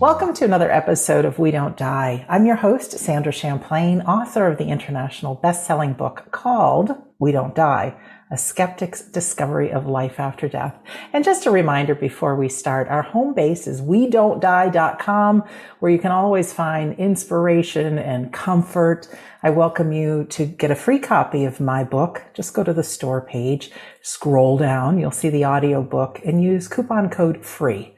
[0.00, 2.24] Welcome to another episode of We Don't Die.
[2.28, 7.96] I'm your host, Sandra Champlain, author of the international best-selling book called We Don't Die,
[8.30, 10.76] A Skeptic's Discovery of Life After Death.
[11.12, 15.42] And just a reminder before we start, our home base is we don't die.com,
[15.80, 19.08] where you can always find inspiration and comfort.
[19.42, 22.22] I welcome you to get a free copy of my book.
[22.34, 23.72] Just go to the store page,
[24.02, 27.97] scroll down, you'll see the audio book and use coupon code FREE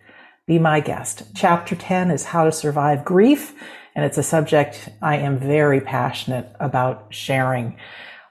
[0.51, 1.23] be my guest.
[1.33, 3.55] Chapter 10 is How to Survive Grief,
[3.95, 7.79] and it's a subject I am very passionate about sharing.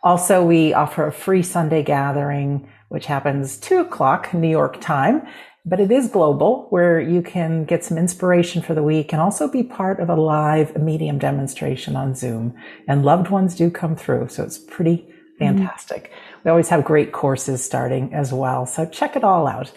[0.03, 5.25] Also, we offer a free Sunday gathering, which happens 2 o'clock New York time,
[5.65, 9.47] but it is global, where you can get some inspiration for the week and also
[9.47, 12.53] be part of a live medium demonstration on Zoom.
[12.85, 16.11] And loved ones do come through, so it's pretty fantastic.
[16.11, 16.39] Mm-hmm.
[16.43, 19.71] We always have great courses starting as well, so check it all out.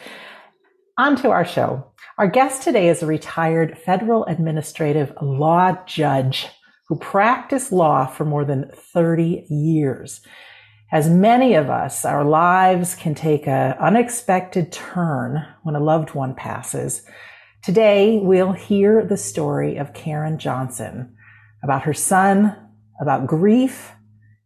[0.99, 1.92] On to our show.
[2.19, 6.47] Our guest today is a retired federal administrative law judge
[6.89, 10.21] who practiced law for more than 30 years.
[10.93, 16.35] As many of us, our lives can take an unexpected turn when a loved one
[16.35, 17.03] passes.
[17.63, 21.17] Today, we'll hear the story of Karen Johnson
[21.65, 22.55] about her son,
[23.01, 23.91] about grief,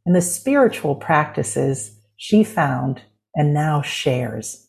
[0.04, 3.02] and the spiritual practices she found
[3.34, 4.65] and now shares.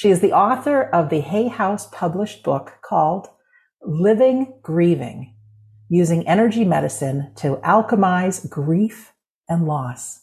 [0.00, 3.28] She is the author of the Hay House published book called
[3.82, 5.34] Living Grieving,
[5.90, 9.12] using energy medicine to alchemize grief
[9.46, 10.22] and loss.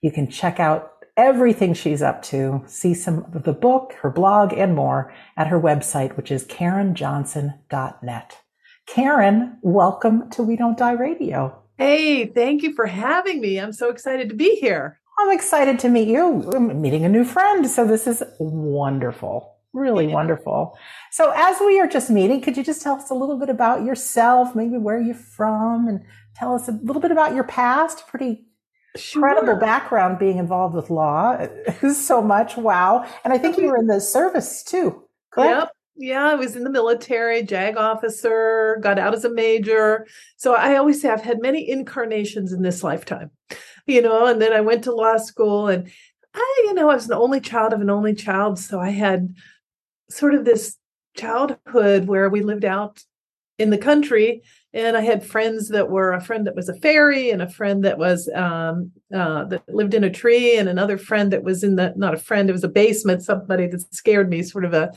[0.00, 4.54] You can check out everything she's up to, see some of the book, her blog,
[4.54, 8.38] and more at her website, which is karenjohnson.net.
[8.86, 11.62] Karen, welcome to We Don't Die Radio.
[11.76, 13.60] Hey, thank you for having me.
[13.60, 15.00] I'm so excited to be here.
[15.18, 16.50] I'm excited to meet you.
[16.54, 17.66] I'm meeting a new friend.
[17.68, 19.56] So this is wonderful.
[19.72, 20.14] Really yeah.
[20.14, 20.78] wonderful.
[21.10, 23.84] So as we are just meeting, could you just tell us a little bit about
[23.84, 26.02] yourself, maybe where you're from and
[26.34, 28.06] tell us a little bit about your past?
[28.06, 28.46] Pretty
[28.96, 29.28] sure.
[29.28, 31.46] incredible background being involved with law.
[31.92, 32.56] so much.
[32.56, 33.06] Wow.
[33.24, 35.02] And I think you were in the service too.
[35.30, 35.60] Correct?
[35.60, 35.75] Yep.
[35.96, 40.06] Yeah, I was in the military, JAG officer, got out as a major.
[40.36, 43.30] So I always say I've had many incarnations in this lifetime
[43.86, 45.88] you know, and then I went to law school and
[46.34, 48.58] I, you know, I was an only child of an only child.
[48.58, 49.34] So I had
[50.10, 50.76] sort of this
[51.16, 53.02] childhood where we lived out
[53.58, 54.42] in the country
[54.74, 57.84] and I had friends that were a friend that was a fairy and a friend
[57.84, 61.76] that was um, uh, that lived in a tree and another friend that was in
[61.76, 64.92] the not a friend it was a basement somebody that scared me sort of a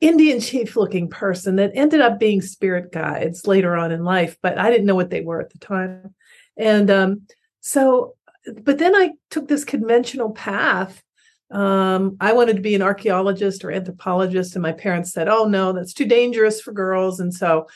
[0.00, 4.58] Indian chief looking person that ended up being spirit guides later on in life but
[4.58, 6.14] I didn't know what they were at the time
[6.58, 7.22] and um,
[7.60, 8.16] so,
[8.62, 11.02] but then I took this conventional path.
[11.50, 15.72] Um, I wanted to be an archaeologist or anthropologist, and my parents said, "Oh no,
[15.72, 17.68] that's too dangerous for girls." And so,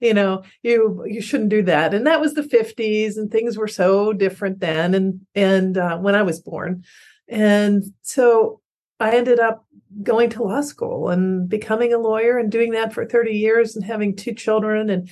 [0.00, 1.94] you know, you you shouldn't do that.
[1.94, 4.94] And that was the '50s, and things were so different then.
[4.94, 6.84] And and uh, when I was born,
[7.28, 8.60] and so
[9.02, 9.64] I ended up
[10.02, 13.84] going to law school and becoming a lawyer and doing that for 30 years and
[13.84, 15.10] having two children and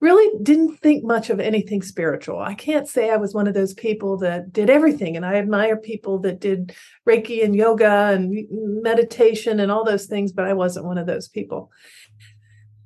[0.00, 2.40] really didn't think much of anything spiritual.
[2.40, 5.16] I can't say I was one of those people that did everything.
[5.16, 6.74] And I admire people that did
[7.08, 11.28] Reiki and yoga and meditation and all those things, but I wasn't one of those
[11.28, 11.70] people.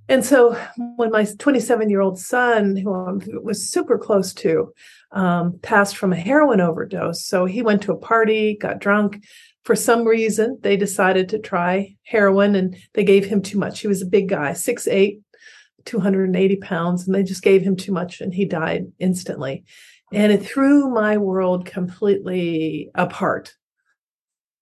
[0.09, 0.59] And so
[0.97, 3.13] when my 27 year old son, who I
[3.43, 4.73] was super close to,
[5.13, 7.25] um, passed from a heroin overdose.
[7.25, 9.25] So he went to a party, got drunk.
[9.65, 13.81] For some reason, they decided to try heroin and they gave him too much.
[13.81, 15.23] He was a big guy, six eight,
[15.85, 19.65] 280 pounds and they just gave him too much and he died instantly
[20.13, 23.55] and it threw my world completely apart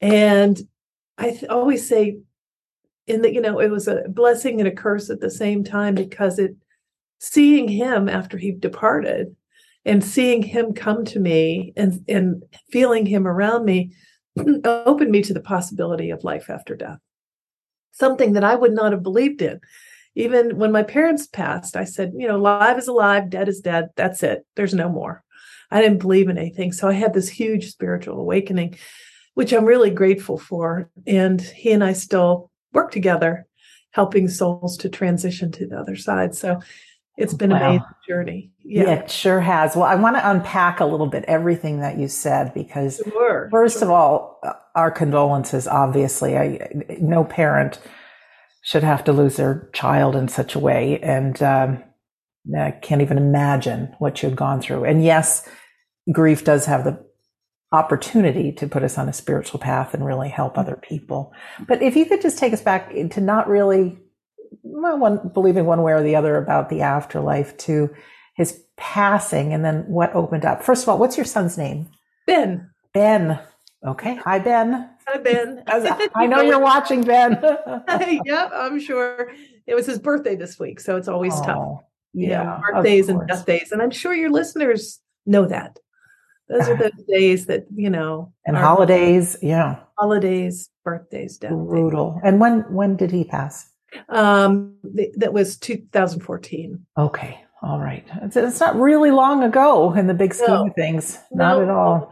[0.01, 0.61] and
[1.19, 2.19] i th- always say
[3.07, 5.95] in that you know it was a blessing and a curse at the same time
[5.95, 6.55] because it
[7.19, 9.35] seeing him after he departed
[9.85, 13.93] and seeing him come to me and and feeling him around me
[14.65, 16.99] opened me to the possibility of life after death
[17.93, 19.61] something that i would not have believed in
[20.15, 23.91] even when my parents passed, I said, you know, live is alive, dead is dead.
[23.97, 24.45] That's it.
[24.57, 25.23] There's no more.
[25.71, 26.73] I didn't believe in anything.
[26.73, 28.77] So I had this huge spiritual awakening,
[29.35, 30.91] which I'm really grateful for.
[31.07, 33.47] And he and I still work together,
[33.93, 36.35] helping souls to transition to the other side.
[36.35, 36.61] So
[37.21, 37.57] it's been wow.
[37.57, 38.53] an amazing journey.
[38.65, 38.83] Yeah.
[38.85, 38.91] yeah.
[38.95, 39.77] it sure has.
[39.77, 43.79] Well, I want to unpack a little bit everything that you said because, sure, first
[43.79, 43.89] sure.
[43.89, 44.41] of all,
[44.75, 45.69] our condolences.
[45.69, 46.69] Obviously, I,
[47.01, 47.81] no parent
[48.63, 50.99] should have to lose their child in such a way.
[51.01, 51.83] And um,
[52.57, 54.85] I can't even imagine what you've gone through.
[54.85, 55.49] And yes,
[56.13, 57.05] grief does have the
[57.73, 61.33] opportunity to put us on a spiritual path and really help other people.
[61.69, 63.99] But if you could just take us back to not really
[64.63, 67.95] well, one, believing one way or the other about the afterlife to
[68.35, 70.63] his passing and then what opened up.
[70.63, 71.89] First of all, what's your son's name?
[72.27, 72.71] Ben.
[72.93, 73.39] Ben.
[73.87, 74.17] Okay.
[74.17, 74.91] Hi, Ben.
[75.07, 75.63] Hi, Ben.
[76.15, 77.33] I know you're watching, Ben.
[78.25, 79.33] yep, I'm sure.
[79.67, 81.79] It was his birthday this week, so it's always oh, tough.
[82.13, 82.29] Yeah.
[82.29, 83.73] You know, birthdays and death days.
[83.73, 85.79] And I'm sure your listeners know that.
[86.49, 88.33] Those are the days that, you know.
[88.45, 89.81] And holidays, yeah.
[89.99, 91.53] Holidays, birthdays, death.
[91.53, 92.13] Brutal.
[92.13, 92.21] Days.
[92.25, 93.70] And when when did he pass?
[94.09, 96.87] Um th- that was 2014.
[96.99, 97.45] Okay.
[97.63, 98.07] All right.
[98.23, 100.67] It's, it's, not really long ago in the big scheme no.
[100.69, 101.19] of things.
[101.31, 101.63] Not no.
[101.63, 102.11] at all.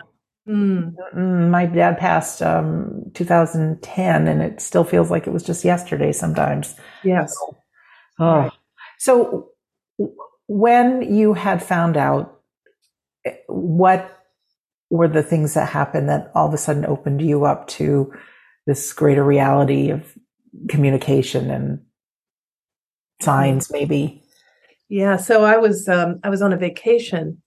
[0.49, 1.51] Mm.
[1.51, 6.75] My dad passed um, 2010, and it still feels like it was just yesterday sometimes.
[7.05, 7.35] Yes.
[7.35, 7.57] So,
[8.19, 8.51] oh.
[8.99, 9.51] So
[10.47, 12.41] when you had found out,
[13.25, 14.19] eh, what
[14.91, 18.13] were the things that happened that all of a sudden opened you up to
[18.67, 20.17] this greater reality of
[20.69, 21.81] communication and
[23.21, 24.23] signs, maybe?
[24.89, 25.17] Yeah.
[25.17, 27.43] So I was um, I was on a vacation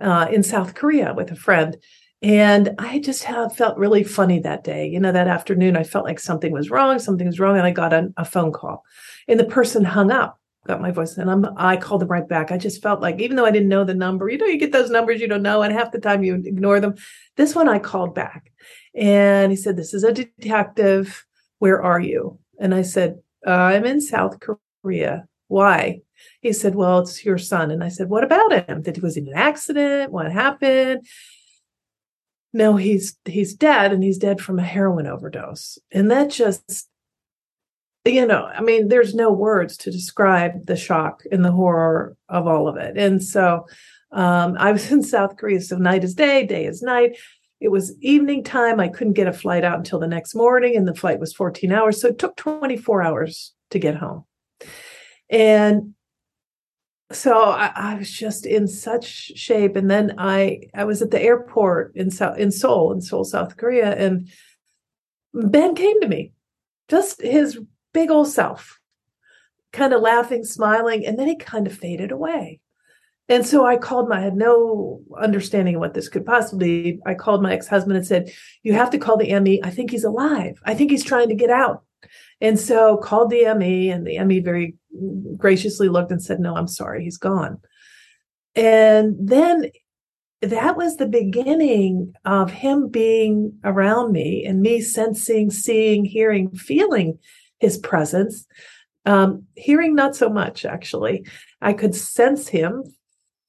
[0.00, 1.76] uh, in South Korea with a friend,
[2.22, 4.86] and I just have felt really funny that day.
[4.86, 6.98] You know, that afternoon, I felt like something was wrong.
[6.98, 8.84] Something was wrong, and I got a, a phone call,
[9.28, 10.40] and the person hung up.
[10.66, 12.50] Got my voice, and I'm I called them right back.
[12.50, 14.72] I just felt like, even though I didn't know the number, you know, you get
[14.72, 16.94] those numbers you don't know, and half the time you ignore them.
[17.36, 18.50] This one I called back,
[18.94, 21.26] and he said, "This is a detective.
[21.64, 23.10] Where are you?" And I said,
[23.46, 24.34] "I'm in South
[24.82, 25.26] Korea.
[25.48, 26.00] Why?"
[26.40, 27.70] He said, Well, it's your son.
[27.70, 28.82] And I said, What about him?
[28.82, 30.12] Did he was in an accident?
[30.12, 31.06] What happened?
[32.52, 35.78] No, he's he's dead and he's dead from a heroin overdose.
[35.90, 36.88] And that just
[38.04, 42.46] you know, I mean, there's no words to describe the shock and the horror of
[42.46, 42.98] all of it.
[42.98, 43.66] And so
[44.12, 47.16] um, I was in South Korea, so night is day, day is night.
[47.60, 48.80] It was evening time.
[48.80, 51.72] I couldn't get a flight out until the next morning, and the flight was 14
[51.72, 52.00] hours.
[52.00, 54.24] So it took 24 hours to get home.
[55.30, 55.94] And
[57.12, 59.06] so I, I, was just in such
[59.36, 63.24] shape and then i i was at the airport in south in seoul in seoul
[63.24, 64.28] south korea and
[65.32, 66.32] ben came to me
[66.88, 67.58] just his
[67.92, 68.80] big old self
[69.72, 72.60] kind of laughing smiling and then he kind of faded away
[73.28, 77.00] and so i called my i had no understanding of what this could possibly be
[77.06, 78.30] i called my ex-husband and said
[78.62, 81.34] you have to call the me i think he's alive i think he's trying to
[81.34, 81.84] get out
[82.40, 84.74] and so called the ME, and the ME very
[85.36, 87.58] graciously looked and said, No, I'm sorry, he's gone.
[88.54, 89.70] And then
[90.42, 97.18] that was the beginning of him being around me and me sensing, seeing, hearing, feeling
[97.60, 98.46] his presence.
[99.06, 101.26] Um, hearing not so much, actually.
[101.60, 102.84] I could sense him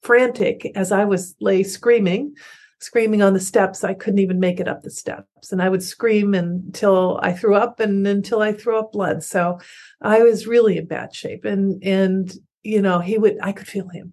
[0.02, 2.34] frantic as I was lay screaming
[2.78, 3.84] screaming on the steps.
[3.84, 5.52] I couldn't even make it up the steps.
[5.52, 9.22] And I would scream until I threw up and until I threw up blood.
[9.22, 9.58] So
[10.02, 11.44] I was really in bad shape.
[11.44, 12.32] And and
[12.62, 14.12] you know, he would I could feel him.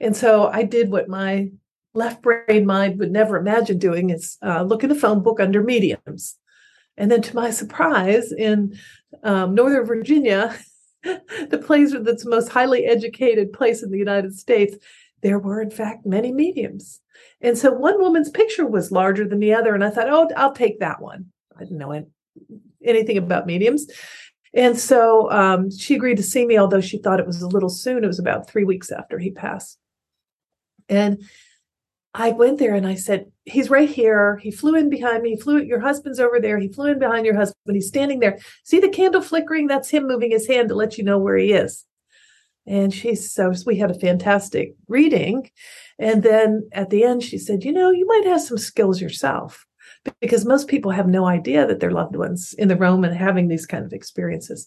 [0.00, 1.50] And so I did what my
[1.94, 5.62] left brain mind would never imagine doing is uh, look in the phone book under
[5.62, 6.36] mediums.
[6.96, 8.78] And then to my surprise, in
[9.22, 10.56] um, Northern Virginia,
[11.02, 14.76] the place that's the most highly educated place in the United States,
[15.24, 17.00] there were in fact many mediums
[17.40, 19.74] and so one woman's picture was larger than the other.
[19.74, 21.26] And I thought, oh, I'll take that one.
[21.56, 22.06] I didn't know
[22.82, 23.86] anything about mediums.
[24.54, 27.68] And so um, she agreed to see me, although she thought it was a little
[27.68, 28.04] soon.
[28.04, 29.78] It was about three weeks after he passed.
[30.88, 31.22] And
[32.14, 34.38] I went there and I said, He's right here.
[34.38, 35.30] He flew in behind me.
[35.30, 36.58] He flew, your husband's over there.
[36.58, 37.74] He flew in behind your husband.
[37.74, 38.38] He's standing there.
[38.62, 39.66] See the candle flickering?
[39.66, 41.84] That's him moving his hand to let you know where he is.
[42.66, 45.50] And she so we had a fantastic reading.
[45.98, 49.66] And then at the end, she said, You know, you might have some skills yourself
[50.20, 53.48] because most people have no idea that their loved ones in the room and having
[53.48, 54.66] these kind of experiences.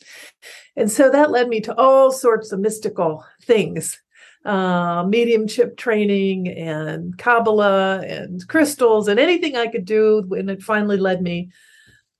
[0.75, 3.99] And so that led me to all sorts of mystical things.
[4.45, 10.25] Uh, mediumship training and Kabbalah and crystals and anything I could do.
[10.31, 11.49] And it finally led me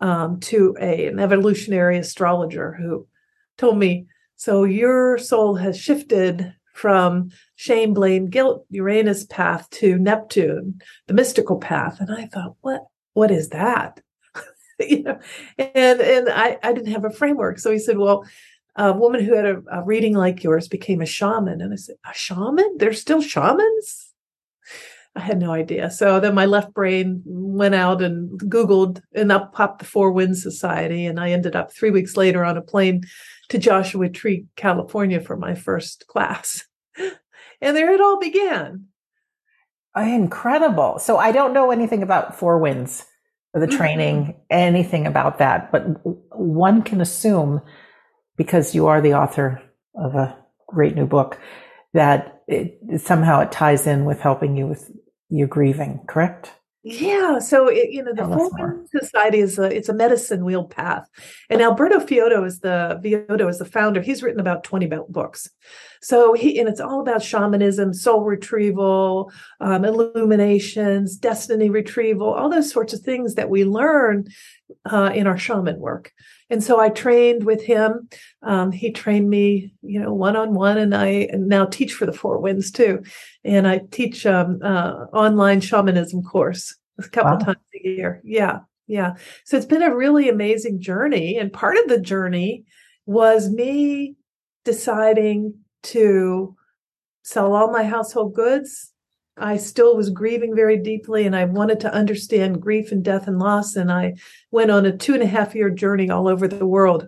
[0.02, 3.08] um, to a, an evolutionary astrologer who
[3.58, 4.08] told me,
[4.38, 11.58] so your soul has shifted from shame, blame, guilt, Uranus path to Neptune, the mystical
[11.58, 12.00] path.
[12.00, 14.00] And I thought, what, what is that?
[14.80, 15.20] you know,
[15.58, 17.58] and, and I, I didn't have a framework.
[17.58, 18.26] So he said, well,
[18.76, 21.60] a woman who had a, a reading like yours became a shaman.
[21.60, 22.78] And I said, a shaman?
[22.78, 24.14] There's still shamans?
[25.18, 25.90] I had no idea.
[25.90, 30.44] So then my left brain went out and Googled, and up popped the Four Winds
[30.44, 31.08] Society.
[31.08, 33.04] And I ended up three weeks later on a plane
[33.50, 36.66] to Joshua Tree, California for my first class.
[37.62, 38.86] and there it all began.
[39.96, 41.00] Incredible.
[41.00, 43.04] So I don't know anything about Four Winds,
[43.54, 43.78] or the mm-hmm.
[43.78, 44.40] training, mm-hmm.
[44.52, 45.84] anything about that, but
[46.38, 47.62] one can assume
[48.38, 49.60] because you are the author
[49.96, 51.40] of a great new book,
[51.94, 54.92] that it, somehow it ties in with helping you with
[55.30, 56.54] your grieving, correct?
[56.90, 61.06] Yeah, so it, you know the Four Society is a it's a medicine wheel path,
[61.50, 64.00] and Alberto Villoldo is the Villoldo is the founder.
[64.00, 65.50] He's written about twenty books,
[66.02, 72.72] so he and it's all about shamanism, soul retrieval, um, illuminations, destiny retrieval, all those
[72.72, 74.26] sorts of things that we learn
[74.86, 76.12] uh, in our shaman work.
[76.50, 78.10] And so I trained with him.
[78.42, 82.14] Um, he trained me, you know, one on one, and I now teach for the
[82.14, 83.04] Four Winds too.
[83.44, 87.38] And I teach um, uh, online shamanism course a couple wow.
[87.38, 88.22] times a year.
[88.24, 89.16] Yeah, yeah.
[89.46, 92.64] So it's been a really amazing journey, and part of the journey
[93.06, 94.16] was me
[94.64, 96.56] deciding to
[97.24, 98.94] sell all my household goods
[99.40, 103.40] I still was grieving very deeply and I wanted to understand grief and death and
[103.40, 103.76] loss.
[103.76, 104.16] And I
[104.52, 107.08] went on a two and a half year journey all over the world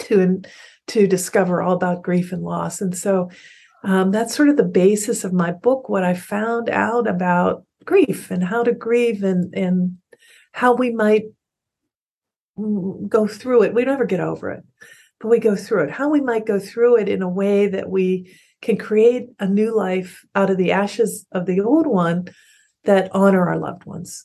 [0.00, 0.42] to,
[0.88, 2.80] to discover all about grief and loss.
[2.80, 3.30] And so
[3.84, 8.30] um, that's sort of the basis of my book, what I found out about grief
[8.30, 9.98] and how to grieve and, and
[10.52, 11.24] how we might
[13.08, 13.74] go through it.
[13.74, 14.64] We never get over it,
[15.20, 15.90] but we go through it.
[15.90, 18.32] How we might go through it in a way that we
[18.62, 22.28] can create a new life out of the ashes of the old one
[22.84, 24.24] that honor our loved ones.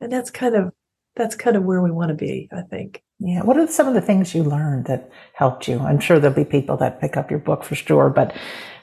[0.00, 0.72] And that's kind of
[1.16, 3.02] that's kind of where we want to be, I think.
[3.18, 3.42] Yeah.
[3.42, 5.78] What are some of the things you learned that helped you?
[5.80, 8.34] I'm sure there'll be people that pick up your book for sure, but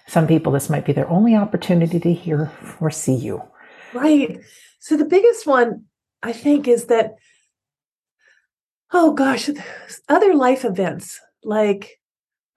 [0.07, 3.41] some people this might be their only opportunity to hear or see you.
[3.93, 4.39] Right.
[4.79, 5.85] So the biggest one
[6.21, 7.15] I think is that
[8.93, 9.49] oh gosh,
[10.09, 11.99] other life events like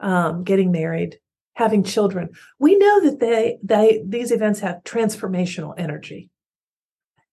[0.00, 1.18] um, getting married,
[1.60, 6.30] having children, we know that they, they these events have transformational energy.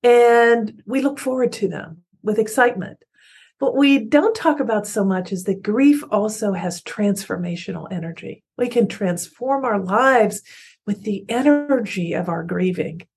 [0.03, 2.97] And we look forward to them with excitement.
[3.59, 8.43] What we don't talk about so much is that grief also has transformational energy.
[8.57, 10.41] We can transform our lives
[10.85, 13.07] with the energy of our grieving.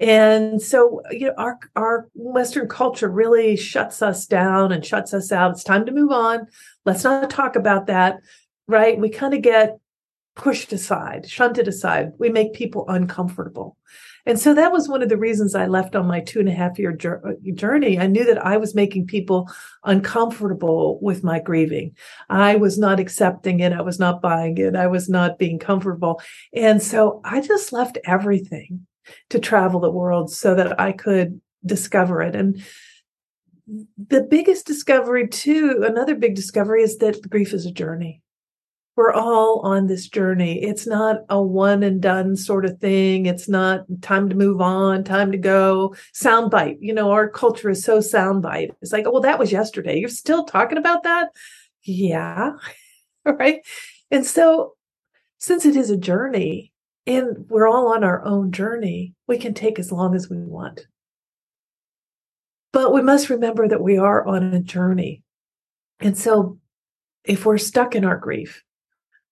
[0.00, 5.30] And so, you know, our, our Western culture really shuts us down and shuts us
[5.32, 5.52] out.
[5.52, 6.46] It's time to move on.
[6.86, 8.20] Let's not talk about that.
[8.66, 8.98] Right.
[8.98, 9.78] We kind of get
[10.36, 12.12] pushed aside, shunted aside.
[12.18, 13.76] We make people uncomfortable.
[14.26, 16.52] And so that was one of the reasons I left on my two and a
[16.52, 17.98] half year uh, journey.
[17.98, 19.48] I knew that I was making people
[19.84, 21.96] uncomfortable with my grieving.
[22.28, 23.72] I was not accepting it.
[23.72, 24.74] I was not buying it.
[24.74, 26.20] I was not being comfortable.
[26.52, 28.86] And so I just left everything
[29.30, 32.34] to travel the world so that I could discover it.
[32.34, 32.62] And
[33.96, 38.22] the biggest discovery, too, another big discovery is that grief is a journey
[38.96, 40.62] we're all on this journey.
[40.62, 43.26] It's not a one and done sort of thing.
[43.26, 45.94] It's not time to move on, time to go.
[46.14, 46.78] Soundbite.
[46.80, 48.70] You know, our culture is so soundbite.
[48.80, 49.98] It's like, oh, well, that was yesterday.
[49.98, 51.28] You're still talking about that?
[51.84, 52.52] Yeah.
[53.26, 53.60] right.
[54.10, 54.74] And so,
[55.38, 56.72] since it is a journey
[57.06, 60.86] and we're all on our own journey, we can take as long as we want.
[62.72, 65.22] But we must remember that we are on a journey.
[66.00, 66.58] And so,
[67.24, 68.62] if we're stuck in our grief,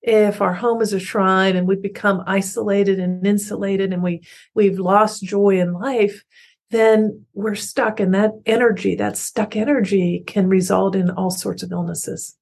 [0.06, 4.22] if our home is a shrine and we become isolated and insulated and we
[4.54, 6.22] we've lost joy in life
[6.70, 11.72] then we're stuck and that energy that stuck energy can result in all sorts of
[11.72, 12.36] illnesses.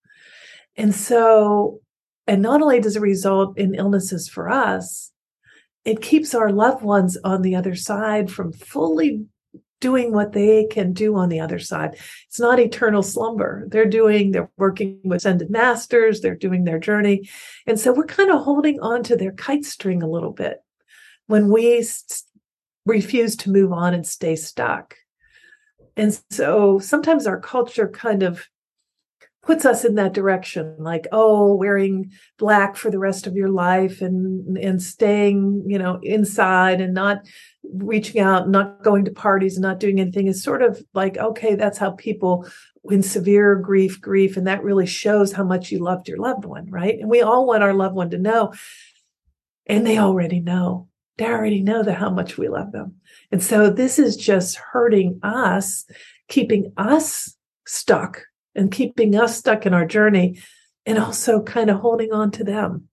[0.76, 1.80] And so
[2.26, 5.12] and not only does it result in illnesses for us
[5.84, 9.24] it keeps our loved ones on the other side from fully
[9.82, 11.98] doing what they can do on the other side.
[12.28, 13.66] It's not eternal slumber.
[13.68, 17.28] They're doing, they're working with ascended masters, they're doing their journey.
[17.66, 20.62] And so we're kind of holding on to their kite string a little bit
[21.26, 22.24] when we s-
[22.86, 24.94] refuse to move on and stay stuck.
[25.96, 28.48] And so sometimes our culture kind of
[29.42, 34.00] puts us in that direction like oh wearing black for the rest of your life
[34.00, 37.18] and and staying you know inside and not
[37.74, 41.54] reaching out not going to parties and not doing anything is sort of like okay
[41.54, 42.46] that's how people
[42.90, 46.68] in severe grief grief and that really shows how much you loved your loved one
[46.70, 46.98] right?
[46.98, 48.52] And we all want our loved one to know.
[49.66, 50.88] And they already know.
[51.18, 52.96] They already know that how much we love them.
[53.30, 55.84] And so this is just hurting us
[56.28, 58.22] keeping us stuck
[58.54, 60.40] and keeping us stuck in our journey
[60.86, 62.88] and also kind of holding on to them.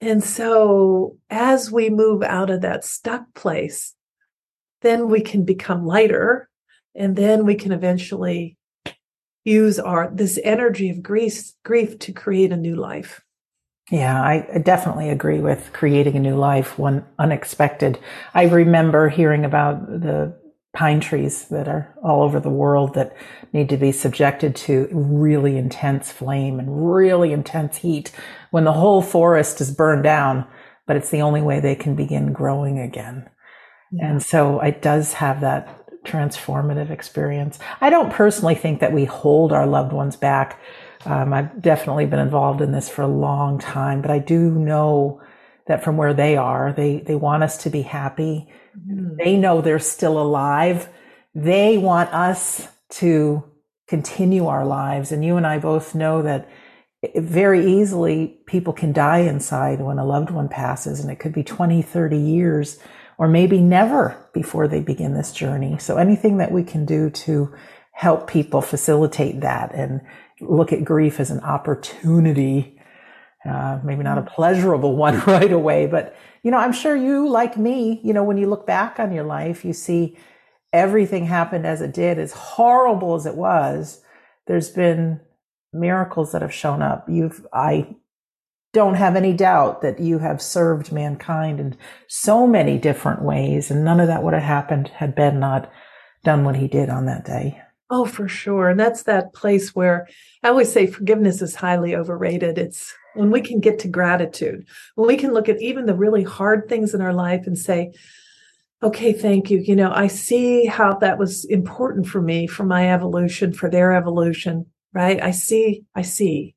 [0.00, 3.94] And so as we move out of that stuck place,
[4.82, 6.48] then we can become lighter
[6.94, 8.56] and then we can eventually
[9.44, 13.22] use our this energy of grief grief to create a new life.
[13.90, 17.98] Yeah, I definitely agree with creating a new life, one unexpected.
[18.32, 20.34] I remember hearing about the
[20.74, 23.16] pine trees that are all over the world that
[23.52, 28.10] need to be subjected to really intense flame and really intense heat
[28.50, 30.46] when the whole forest is burned down,
[30.86, 33.30] but it's the only way they can begin growing again.
[33.92, 34.10] Yeah.
[34.10, 37.58] And so it does have that transformative experience.
[37.80, 40.60] I don't personally think that we hold our loved ones back.
[41.06, 45.22] Um, I've definitely been involved in this for a long time, but I do know
[45.66, 48.48] that from where they are, they, they want us to be happy.
[48.78, 49.16] Mm-hmm.
[49.16, 50.88] They know they're still alive.
[51.34, 53.44] They want us to
[53.88, 55.12] continue our lives.
[55.12, 56.48] And you and I both know that
[57.16, 61.42] very easily people can die inside when a loved one passes and it could be
[61.42, 62.78] 20, 30 years
[63.18, 65.78] or maybe never before they begin this journey.
[65.78, 67.54] So anything that we can do to
[67.92, 70.00] help people facilitate that and
[70.40, 72.80] look at grief as an opportunity,
[73.48, 77.56] uh, maybe not a pleasurable one right away, but you know, I'm sure you, like
[77.56, 80.16] me, you know, when you look back on your life, you see
[80.74, 84.02] everything happened as it did, as horrible as it was.
[84.46, 85.20] There's been
[85.72, 87.08] miracles that have shown up.
[87.08, 87.96] You've, I
[88.74, 93.82] don't have any doubt that you have served mankind in so many different ways, and
[93.82, 95.72] none of that would have happened had Ben not
[96.24, 97.58] done what he did on that day.
[97.88, 98.68] Oh, for sure.
[98.68, 100.08] And that's that place where
[100.42, 102.58] I always say forgiveness is highly overrated.
[102.58, 106.22] It's when we can get to gratitude, when we can look at even the really
[106.22, 107.92] hard things in our life and say,
[108.82, 109.58] okay, thank you.
[109.58, 113.92] You know, I see how that was important for me, for my evolution, for their
[113.92, 115.22] evolution, right?
[115.22, 116.54] I see, I see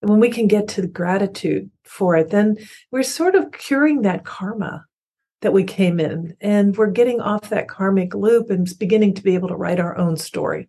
[0.00, 2.56] when we can get to gratitude for it, then
[2.90, 4.86] we're sort of curing that karma
[5.42, 9.34] that we came in and we're getting off that karmic loop and beginning to be
[9.34, 10.68] able to write our own story.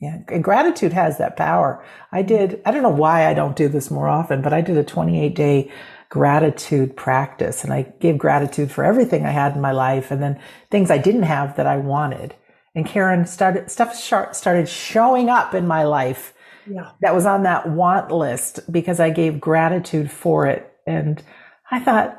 [0.00, 1.84] Yeah, and gratitude has that power.
[2.10, 2.28] I mm-hmm.
[2.28, 4.84] did, I don't know why I don't do this more often, but I did a
[4.84, 5.70] 28 day
[6.08, 10.40] gratitude practice and I gave gratitude for everything I had in my life and then
[10.70, 12.34] things I didn't have that I wanted.
[12.74, 16.34] And Karen started, stuff started showing up in my life
[16.68, 16.90] yeah.
[17.00, 20.72] that was on that want list because I gave gratitude for it.
[20.86, 21.22] And
[21.70, 22.16] I thought,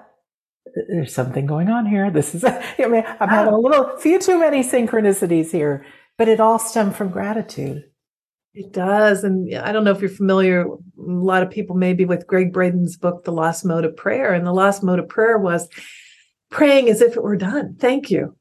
[0.88, 2.10] there's something going on here.
[2.12, 3.28] This is, I mean, I'm ah.
[3.28, 5.86] having a little, few too many synchronicities here,
[6.17, 7.86] but it all stemmed from gratitude.
[8.54, 9.24] It does.
[9.24, 12.97] And I don't know if you're familiar, a lot of people maybe with Gregg Braden's
[12.97, 14.34] book, The Lost Mode of Prayer.
[14.34, 15.69] And the lost mode of prayer was
[16.50, 17.76] praying as if it were done.
[17.80, 18.36] Thank you.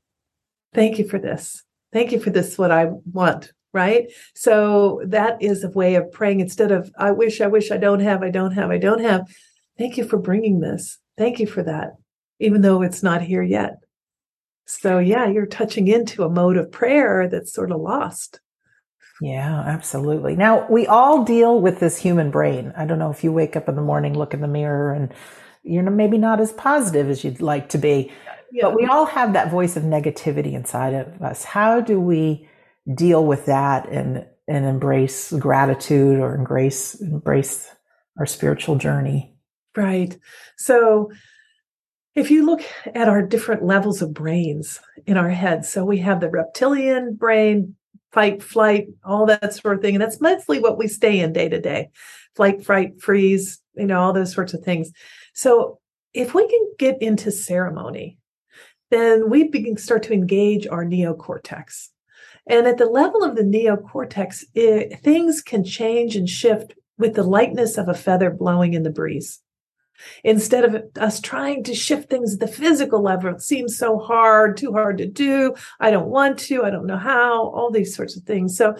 [0.74, 1.62] Thank you for this.
[1.92, 4.10] Thank you for this, what I want right?
[4.34, 8.00] So that is a way of praying instead of, I wish, I wish I don't
[8.00, 9.28] have, I don't have, I don't have.
[9.78, 10.98] Thank you for bringing this.
[11.16, 11.92] Thank you for that,
[12.38, 13.76] even though it's not here yet.
[14.78, 18.40] So, yeah, you're touching into a mode of prayer that's sort of lost.
[19.20, 20.36] Yeah, absolutely.
[20.36, 22.72] Now, we all deal with this human brain.
[22.76, 25.12] I don't know if you wake up in the morning, look in the mirror, and
[25.62, 28.10] you're maybe not as positive as you'd like to be.
[28.50, 28.64] Yeah.
[28.64, 31.44] But we all have that voice of negativity inside of us.
[31.44, 32.48] How do we
[32.94, 37.70] deal with that and and embrace gratitude or embrace embrace
[38.18, 39.34] our spiritual journey.
[39.76, 40.18] Right.
[40.56, 41.10] So
[42.14, 42.62] if you look
[42.94, 47.76] at our different levels of brains in our heads, so we have the reptilian brain,
[48.12, 49.94] fight, flight, all that sort of thing.
[49.94, 51.90] And that's mostly what we stay in day to day
[52.36, 54.92] flight, fright, freeze, you know, all those sorts of things.
[55.34, 55.78] So
[56.14, 58.18] if we can get into ceremony,
[58.90, 61.88] then we begin start to engage our neocortex.
[62.46, 67.22] And at the level of the neocortex, it, things can change and shift with the
[67.22, 69.40] lightness of a feather blowing in the breeze.
[70.24, 74.56] Instead of us trying to shift things at the physical level, it seems so hard,
[74.56, 75.54] too hard to do.
[75.78, 76.64] I don't want to.
[76.64, 77.48] I don't know how.
[77.50, 78.56] All these sorts of things.
[78.56, 78.76] So,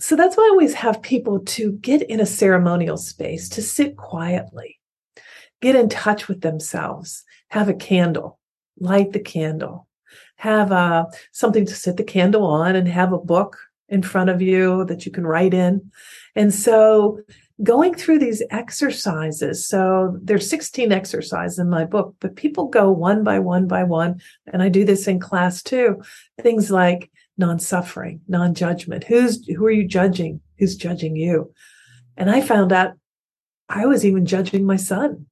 [0.00, 3.96] so that's why I always have people to get in a ceremonial space, to sit
[3.96, 4.78] quietly,
[5.60, 8.38] get in touch with themselves, have a candle,
[8.78, 9.86] light the candle,
[10.36, 13.58] have uh, something to set the candle on and have a book
[13.90, 15.90] in front of you that you can write in.
[16.34, 17.20] And so
[17.62, 19.66] going through these exercises.
[19.66, 24.20] So there's 16 exercises in my book, but people go one by one by one.
[24.46, 26.02] And I do this in class too.
[26.40, 29.04] Things like non-suffering, non-judgment.
[29.04, 30.40] Who's, who are you judging?
[30.58, 31.52] Who's judging you?
[32.16, 32.94] And I found out
[33.68, 35.26] I was even judging my son.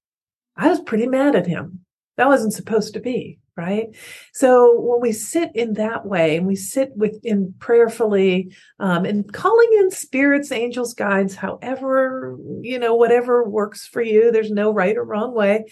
[0.57, 1.81] I was pretty mad at him.
[2.17, 3.89] That wasn't supposed to be right?
[4.33, 9.69] So when we sit in that way and we sit within prayerfully um, and calling
[9.81, 15.05] in spirits angels guides however you know whatever works for you there's no right or
[15.05, 15.65] wrong way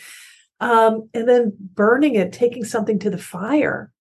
[0.61, 3.92] um, and then burning it taking something to the fire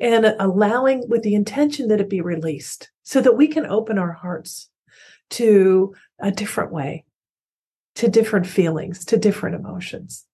[0.00, 4.12] and allowing with the intention that it be released so that we can open our
[4.12, 4.68] hearts
[5.30, 7.04] to a different way
[7.94, 10.24] to different feelings to different emotions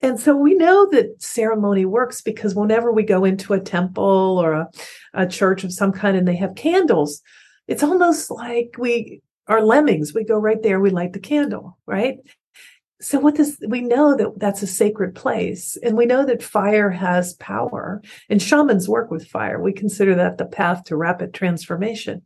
[0.00, 4.52] and so we know that ceremony works because whenever we go into a temple or
[4.52, 4.68] a,
[5.14, 7.20] a church of some kind and they have candles,
[7.66, 10.14] it's almost like we are lemmings.
[10.14, 12.18] We go right there, we light the candle, right?
[13.00, 16.90] So what does we know that that's a sacred place and we know that fire
[16.90, 19.60] has power and shamans work with fire.
[19.60, 22.22] We consider that the path to rapid transformation.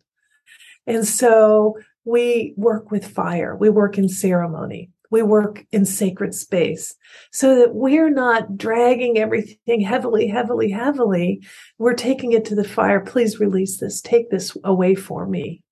[0.87, 3.55] And so we work with fire.
[3.55, 6.95] We work in ceremony we work in sacred space
[7.31, 11.43] so that we're not dragging everything heavily, heavily, heavily.
[11.79, 12.99] We're taking it to the fire.
[12.99, 14.01] Please release this.
[14.01, 15.63] Take this away for me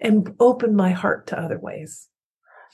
[0.00, 2.08] and open my heart to other ways.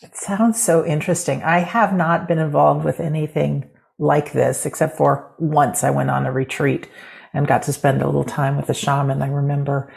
[0.03, 1.43] It sounds so interesting.
[1.43, 6.25] I have not been involved with anything like this, except for once I went on
[6.25, 6.89] a retreat
[7.35, 9.21] and got to spend a little time with a shaman.
[9.21, 9.93] I remember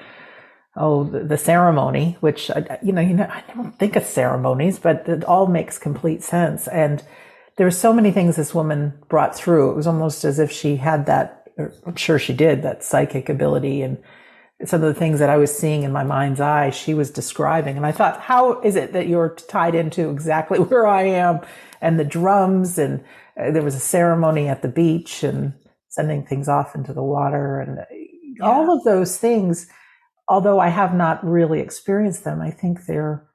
[0.75, 2.49] oh, the, the ceremony, which,
[2.81, 6.67] you know, you know, I don't think of ceremonies, but it all makes complete sense.
[6.67, 7.03] And
[7.57, 9.71] there were so many things this woman brought through.
[9.71, 11.47] It was almost as if she had that,
[11.85, 13.97] I'm sure she did, that psychic ability and
[14.65, 17.77] some of the things that I was seeing in my mind's eye, she was describing.
[17.77, 21.41] And I thought, how is it that you're tied into exactly where I am
[21.81, 22.77] and the drums?
[22.77, 23.03] And
[23.37, 25.53] uh, there was a ceremony at the beach and
[25.89, 27.79] sending things off into the water and
[28.37, 28.45] yeah.
[28.45, 29.67] all of those things
[30.31, 33.27] although I have not really experienced them, I think they're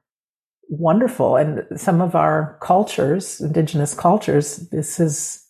[0.70, 1.36] wonderful.
[1.36, 5.46] And some of our cultures, indigenous cultures, this is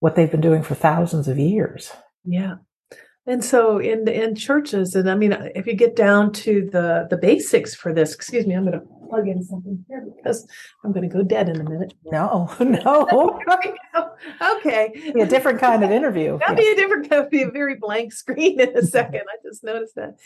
[0.00, 1.90] what they've been doing for thousands of years.
[2.26, 2.56] Yeah.
[3.26, 7.16] And so in in churches, and I mean, if you get down to the the
[7.16, 10.46] basics for this, excuse me, I'm going to plug in something here because
[10.84, 11.94] I'm going to go dead in a minute.
[12.04, 13.40] No, no.
[14.56, 16.38] okay, be a different kind of interview.
[16.38, 16.64] That'd yeah.
[16.64, 17.10] be a different.
[17.10, 19.22] That'd be a very blank screen in a second.
[19.22, 20.16] I just noticed that.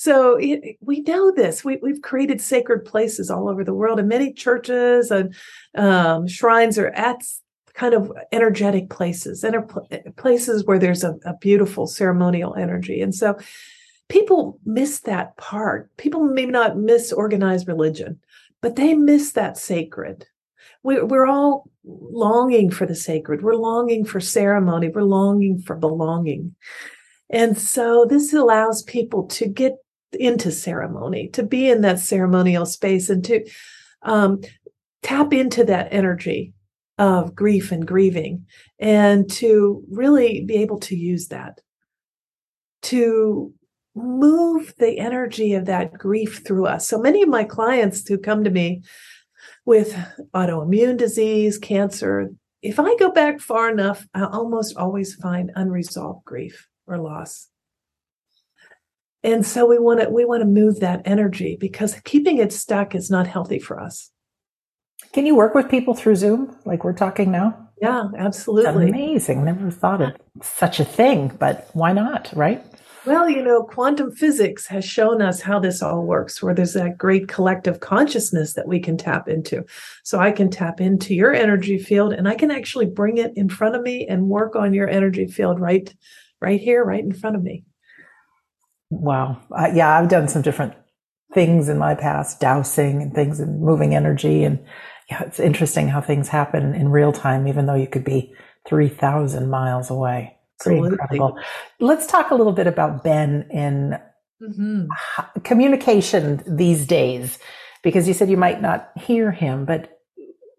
[0.00, 1.64] So it, we know this.
[1.64, 5.34] We, have created sacred places all over the world, and many churches and
[5.74, 7.20] um, shrines are at
[7.74, 9.56] kind of energetic places, and
[10.14, 13.00] places where there's a, a beautiful ceremonial energy.
[13.02, 13.40] And so
[14.08, 15.90] people miss that part.
[15.96, 18.20] People may not miss organized religion,
[18.62, 20.26] but they miss that sacred.
[20.84, 23.42] We, we're all longing for the sacred.
[23.42, 24.90] We're longing for ceremony.
[24.90, 26.54] We're longing for belonging.
[27.30, 29.78] And so this allows people to get
[30.12, 33.44] into ceremony, to be in that ceremonial space and to
[34.02, 34.40] um,
[35.02, 36.54] tap into that energy
[36.98, 38.44] of grief and grieving
[38.78, 41.60] and to really be able to use that
[42.82, 43.52] to
[43.94, 46.86] move the energy of that grief through us.
[46.86, 48.82] So many of my clients who come to me
[49.64, 49.96] with
[50.34, 52.30] autoimmune disease, cancer,
[52.62, 57.48] if I go back far enough, I almost always find unresolved grief or loss
[59.22, 62.94] and so we want to we want to move that energy because keeping it stuck
[62.94, 64.10] is not healthy for us.
[65.12, 67.68] Can you work with people through zoom like we're talking now?
[67.80, 68.88] Yeah absolutely.
[68.88, 69.44] Amazing.
[69.44, 72.64] Never thought of such a thing but why not right?
[73.06, 76.96] Well you know quantum physics has shown us how this all works where there's that
[76.96, 79.64] great collective consciousness that we can tap into.
[80.04, 83.48] So i can tap into your energy field and i can actually bring it in
[83.48, 85.92] front of me and work on your energy field right
[86.40, 87.64] right here right in front of me
[88.90, 89.40] Wow.
[89.50, 90.74] Uh, yeah, I've done some different
[91.34, 94.44] things in my past, dowsing and things and moving energy.
[94.44, 94.64] And
[95.10, 98.32] yeah, it's interesting how things happen in real time, even though you could be
[98.66, 100.36] 3,000 miles away.
[100.60, 100.98] Pretty Absolutely.
[101.02, 101.38] incredible.
[101.80, 103.98] Let's talk a little bit about Ben in
[104.42, 105.40] mm-hmm.
[105.42, 107.38] communication these days,
[107.82, 109.98] because you said you might not hear him, but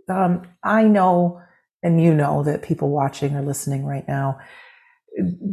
[0.07, 1.41] um, I know
[1.83, 4.39] and you know that people watching or listening right now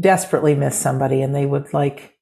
[0.00, 2.15] desperately miss somebody and they would like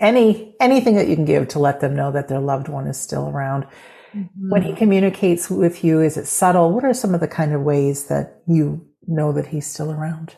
[0.00, 2.98] any anything that you can give to let them know that their loved one is
[2.98, 3.66] still around.
[4.14, 4.50] Mm-hmm.
[4.50, 6.72] When he communicates with you, is it subtle?
[6.72, 10.36] What are some of the kind of ways that you know that he's still around?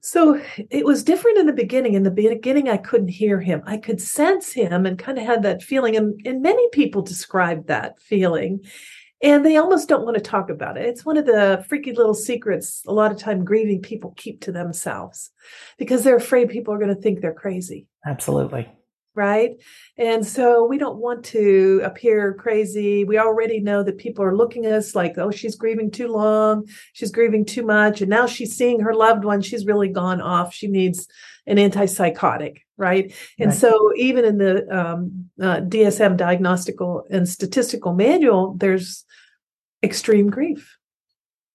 [0.00, 1.94] So it was different in the beginning.
[1.94, 3.62] In the beginning, I couldn't hear him.
[3.66, 5.96] I could sense him and kind of had that feeling.
[5.96, 8.60] And, and many people described that feeling
[9.22, 10.86] and they almost don't want to talk about it.
[10.86, 14.52] It's one of the freaky little secrets a lot of time grieving people keep to
[14.52, 15.30] themselves
[15.76, 17.86] because they're afraid people are going to think they're crazy.
[18.06, 18.68] Absolutely.
[19.14, 19.56] Right.
[19.96, 23.02] And so we don't want to appear crazy.
[23.02, 26.68] We already know that people are looking at us like, oh, she's grieving too long.
[26.92, 28.00] She's grieving too much.
[28.00, 29.42] And now she's seeing her loved one.
[29.42, 30.54] She's really gone off.
[30.54, 31.08] She needs
[31.48, 32.58] an antipsychotic.
[32.76, 33.12] Right.
[33.40, 33.58] And right.
[33.58, 39.04] so even in the um, uh, DSM diagnostical and statistical manual, there's
[39.82, 40.76] extreme grief.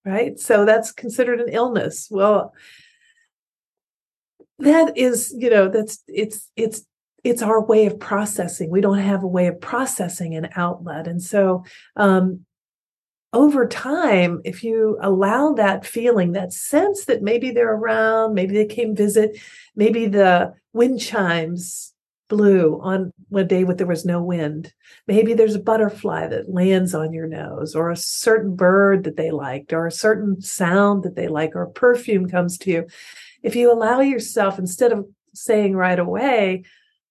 [0.05, 0.37] Right.
[0.37, 2.09] So that's considered an illness.
[2.11, 2.53] Well,
[4.59, 6.85] that is you know that's it's it's
[7.23, 11.21] it's our way of processing we don't have a way of processing an outlet and
[11.21, 11.63] so
[11.95, 12.45] um
[13.33, 18.67] over time, if you allow that feeling, that sense that maybe they're around, maybe they
[18.67, 19.39] came visit,
[19.75, 21.92] maybe the wind chimes
[22.33, 24.73] blew on a day when there was no wind.
[25.07, 29.29] Maybe there's a butterfly that lands on your nose, or a certain bird that they
[29.29, 32.87] liked, or a certain sound that they like, or perfume comes to you.
[33.43, 36.63] If you allow yourself, instead of saying right away,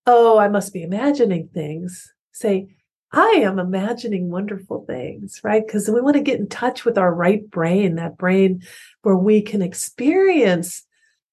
[0.04, 2.74] Oh, I must be imagining things, say,
[3.12, 5.64] I am imagining wonderful things, right?
[5.64, 8.62] Because we want to get in touch with our right brain, that brain
[9.02, 10.85] where we can experience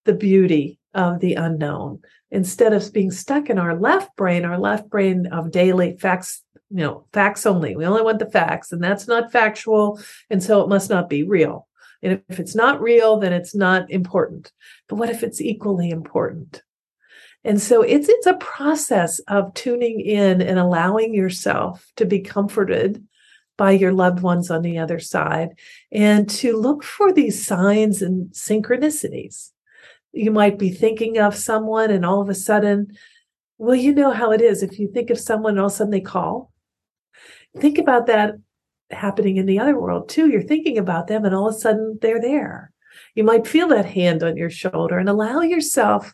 [0.06, 4.89] the beauty of the unknown instead of being stuck in our left brain, our left
[4.89, 7.75] brain of daily facts, you know, facts only.
[7.75, 9.99] We only want the facts, and that's not factual.
[10.30, 11.67] And so it must not be real.
[12.02, 14.52] And if it's not real, then it's not important.
[14.88, 16.62] But what if it's equally important?
[17.43, 23.06] And so it's it's a process of tuning in and allowing yourself to be comforted
[23.58, 25.49] by your loved ones on the other side
[25.91, 29.52] and to look for these signs and synchronicities.
[30.12, 32.88] You might be thinking of someone and all of a sudden,
[33.58, 34.63] well, you know how it is.
[34.63, 36.52] If you think of someone all of a sudden they call,
[37.58, 38.36] think about that
[38.91, 40.30] happening in the other world too.
[40.30, 42.72] You're thinking about them and all of a sudden they're there.
[43.15, 46.13] You might feel that hand on your shoulder and allow yourself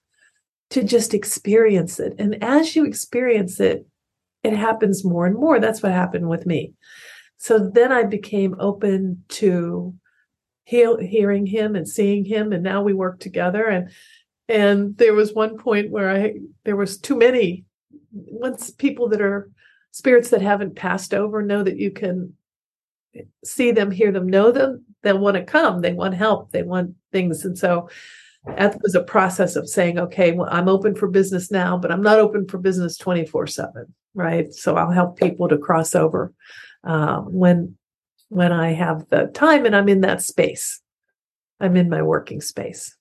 [0.72, 2.16] to just experience it.
[2.20, 3.86] And as you experience it,
[4.44, 5.60] it happens more and more.
[5.60, 6.74] That's what happened with me.
[7.38, 9.94] So then I became open to
[10.66, 13.66] heal, hearing him and seeing him, and now we work together.
[13.66, 13.90] And
[14.48, 17.66] and there was one point where I there was too many.
[18.12, 19.50] Once people that are
[19.92, 22.34] spirits that haven't passed over know that you can
[23.44, 25.82] see them, hear them, know them, they'll want to come.
[25.82, 26.52] They want help.
[26.52, 27.46] They want things.
[27.46, 27.90] And so
[28.46, 32.02] that was a process of saying, okay, well, I'm open for business now, but I'm
[32.02, 33.94] not open for business 24 seven.
[34.14, 34.54] Right.
[34.54, 36.34] So I'll help people to cross over
[36.84, 37.78] um, when,
[38.30, 40.82] when I have the time and I'm in that space.
[41.60, 42.96] I'm in my working space.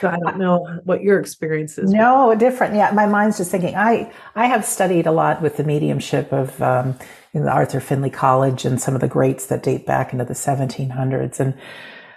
[0.00, 1.90] So I don't know what your experience is.
[1.90, 2.74] No, different.
[2.74, 3.74] Yeah, my mind's just thinking.
[3.74, 6.98] I I have studied a lot with the mediumship of um,
[7.32, 10.34] in the Arthur Findlay College and some of the greats that date back into the
[10.34, 11.54] 1700s, and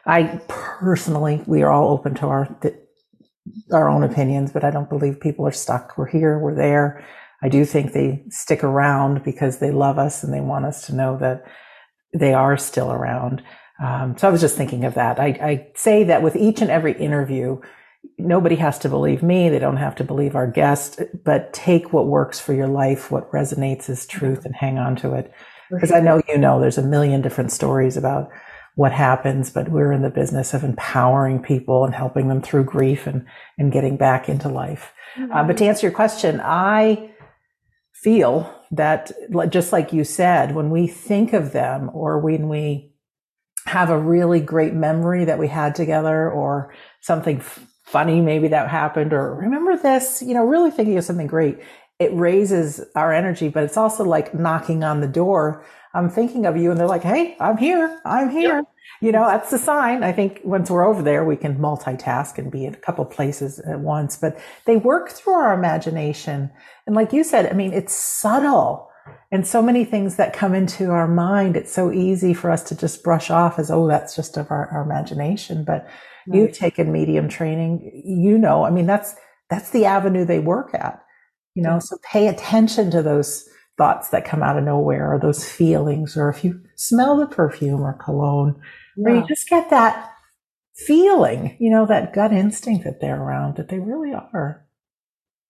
[0.05, 2.59] I personally, we are all open to our
[3.71, 5.97] our own opinions, but I don't believe people are stuck.
[5.97, 7.03] We're here, we're there.
[7.41, 10.95] I do think they stick around because they love us and they want us to
[10.95, 11.43] know that
[12.13, 13.43] they are still around.
[13.81, 15.19] Um, so I was just thinking of that.
[15.19, 17.59] I, I say that with each and every interview,
[18.17, 19.49] nobody has to believe me.
[19.49, 23.31] They don't have to believe our guest, but take what works for your life, what
[23.31, 25.33] resonates as truth and hang on to it.
[25.71, 28.29] Because I know you know there's a million different stories about
[28.75, 33.07] what happens, but we're in the business of empowering people and helping them through grief
[33.07, 33.25] and,
[33.57, 34.91] and getting back into life.
[35.17, 35.31] Mm-hmm.
[35.31, 37.10] Uh, but to answer your question, I
[38.01, 39.11] feel that
[39.49, 42.91] just like you said, when we think of them or when we
[43.65, 48.69] have a really great memory that we had together or something f- funny maybe that
[48.69, 51.59] happened or remember this, you know, really thinking of something great,
[52.01, 56.57] it raises our energy, but it's also like knocking on the door I'm thinking of
[56.57, 56.71] you.
[56.71, 58.01] And they're like, Hey, I'm here.
[58.05, 58.57] I'm here.
[58.57, 58.65] Yep.
[59.01, 60.03] You know, that's the sign.
[60.03, 63.59] I think once we're over there, we can multitask and be in a couple places
[63.59, 66.51] at once, but they work through our imagination.
[66.85, 68.89] And like you said, I mean, it's subtle
[69.31, 71.57] and so many things that come into our mind.
[71.57, 74.67] It's so easy for us to just brush off as, Oh, that's just of our,
[74.67, 75.63] our imagination.
[75.63, 75.87] But
[76.27, 76.37] right.
[76.37, 78.03] you've taken medium training.
[78.05, 79.15] You know, I mean, that's,
[79.49, 81.03] that's the avenue they work at,
[81.55, 85.49] you know, so pay attention to those thoughts that come out of nowhere or those
[85.49, 88.59] feelings, or if you smell the perfume or cologne,
[88.97, 89.09] yeah.
[89.09, 90.11] or you just get that
[90.75, 94.65] feeling, you know, that gut instinct that they're around, that they really are.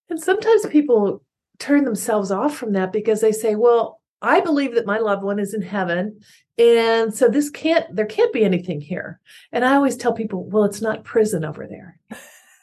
[0.10, 1.24] And sometimes people
[1.60, 5.40] turn themselves off from that because they say, well, I believe that my loved one
[5.40, 6.20] is in heaven.
[6.58, 9.20] And so this can't, there can't be anything here.
[9.52, 12.00] And I always tell people, well, it's not prison over there.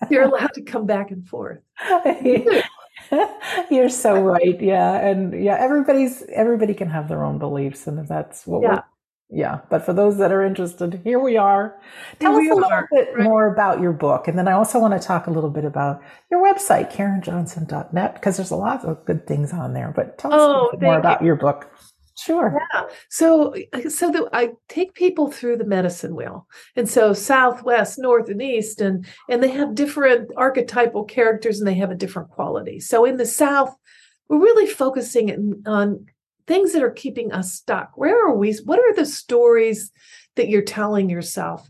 [0.11, 1.61] You're allowed to come back and forth.
[3.71, 4.61] You're so right.
[4.61, 4.95] Yeah.
[4.99, 8.81] And yeah, everybody's everybody can have their own beliefs and that's what yeah.
[9.31, 9.61] yeah.
[9.71, 11.81] But for those that are interested, here we are.
[12.19, 13.25] Tell here us a little are, bit right?
[13.25, 14.29] more about your book.
[14.29, 18.37] And then I also want to talk a little bit about your website, KarenJohnson.net, because
[18.37, 19.93] there's a lot of good things on there.
[19.95, 21.71] But tell us oh, a little bit more about your book.
[22.19, 22.59] Sure.
[22.75, 22.85] Yeah.
[23.11, 28.29] So, uh, so that I take people through the medicine wheel, and so southwest, north,
[28.29, 32.81] and east, and and they have different archetypal characters, and they have a different quality.
[32.81, 33.73] So in the south,
[34.29, 36.07] we're really focusing on
[36.49, 37.93] things that are keeping us stuck.
[37.97, 38.53] Where are we?
[38.65, 39.93] What are the stories
[40.35, 41.69] that you're telling yourself?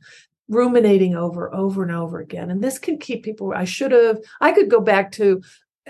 [0.51, 4.51] ruminating over over and over again and this can keep people i should have i
[4.51, 5.43] could go back to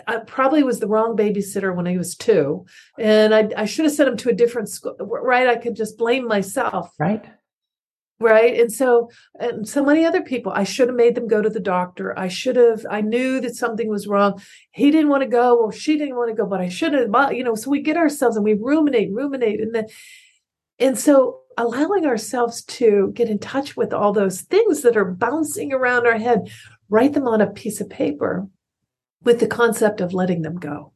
[0.07, 2.67] I probably was the wrong babysitter when he was two,
[2.99, 4.97] and I, I should have sent him to a different school.
[4.99, 5.49] Right?
[5.49, 6.93] I could just blame myself.
[6.99, 7.25] Right.
[8.21, 8.59] Right.
[8.59, 11.61] And so, and so many other people, I should have made them go to the
[11.61, 12.19] doctor.
[12.19, 14.43] I should have, I knew that something was wrong.
[14.73, 15.57] He didn't want to go.
[15.57, 17.97] Well, she didn't want to go, but I should have, you know, so we get
[17.97, 19.61] ourselves and we ruminate, ruminate.
[19.61, 19.87] And then,
[20.81, 25.73] and so allowing ourselves to get in touch with all those things that are bouncing
[25.73, 26.51] around our head,
[26.89, 28.49] write them on a piece of paper
[29.23, 30.93] with the concept of letting them go,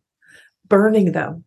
[0.66, 1.44] burning them,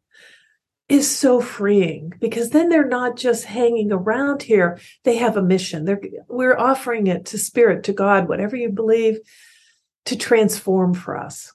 [0.87, 4.79] is so freeing because then they're not just hanging around here.
[5.03, 5.85] They have a mission.
[5.85, 9.19] They're, we're offering it to spirit, to God, whatever you believe,
[10.05, 11.51] to transform for us.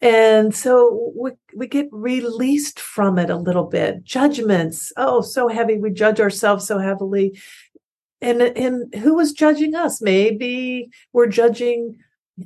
[0.00, 4.02] And so we, we get released from it a little bit.
[4.02, 5.78] Judgments, oh, so heavy.
[5.78, 7.40] We judge ourselves so heavily.
[8.20, 10.00] And, and who was judging us?
[10.00, 11.98] Maybe we're judging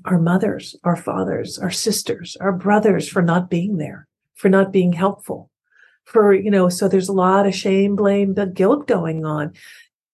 [0.05, 4.93] our mothers, our fathers, our sisters, our brothers for not being there, for not being
[4.93, 5.51] helpful
[6.07, 9.53] for, you know, so there's a lot of shame, blame, the guilt going on.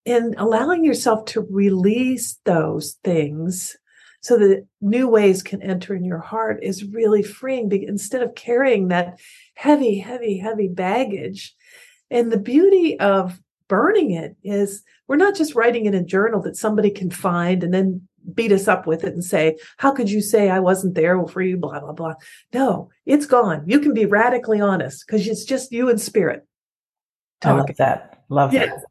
[0.04, 3.76] And allowing yourself to release those things
[4.20, 8.88] so that new ways can enter in your heart is really freeing instead of carrying
[8.88, 9.20] that
[9.54, 11.54] heavy, heavy, heavy baggage.
[12.10, 16.56] And the beauty of burning it is we're not just writing in a journal that
[16.56, 20.20] somebody can find and then beat us up with it and say, How could you
[20.20, 21.56] say I wasn't there for you?
[21.56, 22.14] Blah, blah, blah.
[22.52, 23.64] No, it's gone.
[23.66, 26.46] You can be radically honest because it's just you and spirit.
[27.40, 27.56] Talking.
[27.56, 28.22] I love that.
[28.28, 28.66] Love yeah.
[28.66, 28.84] that.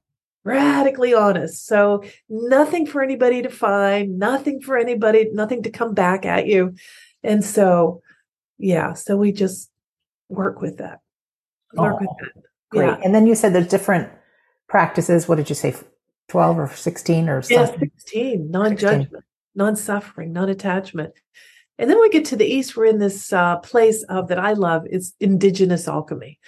[0.44, 1.66] Radically honest.
[1.68, 6.76] So nothing for anybody to find, nothing for anybody, nothing to come back at you.
[7.24, 8.02] And so,
[8.58, 9.70] yeah, so we just
[10.30, 11.00] work with that.
[11.74, 12.44] Work oh, with that.
[12.72, 12.88] Great.
[12.88, 12.98] Yeah.
[13.04, 14.10] And then you said there's different
[14.68, 15.28] practices.
[15.28, 15.76] What did you say?
[16.32, 21.12] 12 or 16 or yeah, 16, non-judgment, non-suffering, non-attachment.
[21.78, 24.54] And then we get to the east, we're in this uh, place of that I
[24.54, 24.84] love.
[24.90, 26.40] It's indigenous alchemy.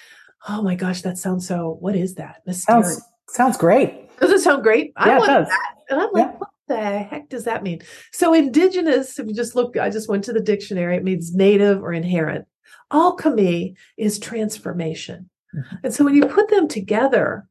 [0.48, 1.76] Oh my gosh, that sounds so.
[1.82, 2.44] What is that?
[2.50, 4.18] Sounds sounds great.
[4.20, 4.94] Does it sound great?
[4.98, 5.60] Yeah, I want that.
[5.90, 6.38] And I'm like, yeah.
[6.38, 7.82] what the heck does that mean?
[8.14, 10.96] So indigenous, if you just look, I just went to the dictionary.
[10.96, 12.46] It means native or inherent.
[12.92, 15.30] Alchemy is transformation.
[15.54, 15.76] Mm-hmm.
[15.84, 17.50] And so when you put them together,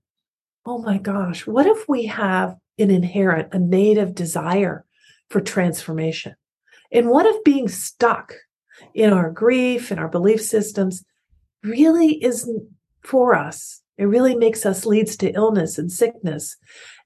[0.64, 4.85] oh my gosh, what if we have an inherent, a native desire
[5.29, 6.35] for transformation?
[6.90, 8.35] And what if being stuck
[8.94, 11.05] in our grief and our belief systems
[11.62, 12.68] really isn't
[13.03, 13.81] for us?
[13.98, 16.57] It really makes us leads to illness and sickness.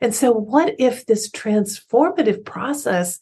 [0.00, 3.18] And so, what if this transformative process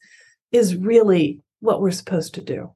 [0.52, 2.74] is really what we're supposed to do?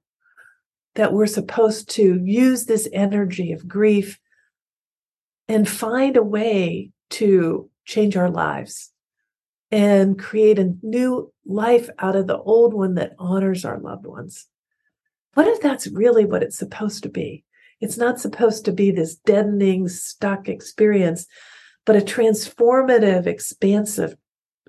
[0.94, 4.18] That we're supposed to use this energy of grief
[5.46, 8.92] and find a way to change our lives
[9.70, 14.46] and create a new life out of the old one that honors our loved ones.
[15.34, 17.44] What if that's really what it's supposed to be?
[17.80, 21.26] It's not supposed to be this deadening, stuck experience,
[21.86, 24.16] but a transformative, expansive